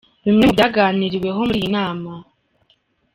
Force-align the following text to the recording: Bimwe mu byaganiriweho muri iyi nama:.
Bimwe 0.25 0.43
mu 0.49 0.53
byaganiriweho 0.55 1.39
muri 1.47 1.59
iyi 1.61 1.69
nama:. 1.75 2.11